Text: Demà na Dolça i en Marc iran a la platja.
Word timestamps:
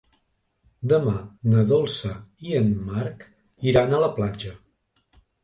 Demà 0.93 1.11
na 1.51 1.65
Dolça 1.71 2.13
i 2.47 2.57
en 2.61 2.73
Marc 2.89 3.27
iran 3.75 3.95
a 3.95 4.01
la 4.07 4.11
platja. 4.19 4.57